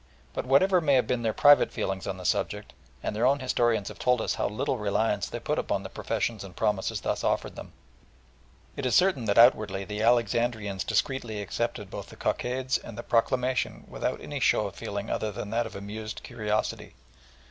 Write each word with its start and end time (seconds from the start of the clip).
But 0.33 0.47
whatever 0.47 0.81
may 0.81 0.95
have 0.95 1.05
been 1.05 1.21
their 1.21 1.31
private 1.31 1.71
feelings 1.71 2.07
on 2.07 2.17
the 2.17 2.25
subject, 2.25 2.73
and 3.03 3.15
their 3.15 3.27
own 3.27 3.39
historians 3.39 3.87
have 3.89 3.99
told 3.99 4.19
us 4.19 4.33
how 4.33 4.49
little 4.49 4.79
reliance 4.79 5.29
they 5.29 5.39
put 5.39 5.59
upon 5.59 5.83
the 5.83 5.91
professions 5.91 6.43
and 6.43 6.55
promises 6.55 7.01
thus 7.01 7.23
offered 7.23 7.55
them, 7.55 7.71
it 8.75 8.83
is 8.83 8.95
certain 8.95 9.25
that 9.25 9.37
outwardly 9.37 9.85
the 9.85 10.01
Alexandrians 10.01 10.83
discreetly 10.83 11.39
accepted 11.39 11.91
both 11.91 12.09
the 12.09 12.15
cockades 12.15 12.79
and 12.79 12.97
the 12.97 13.03
proclamation 13.03 13.85
without 13.87 14.19
any 14.21 14.39
show 14.39 14.65
of 14.65 14.73
feeling 14.75 15.11
other 15.11 15.31
than 15.31 15.51
that 15.51 15.67
of 15.67 15.75
amused 15.75 16.23
curiosity. 16.23 16.95